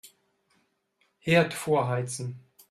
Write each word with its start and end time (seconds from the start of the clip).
Herd 1.19 1.53
vorheizen. 1.53 2.39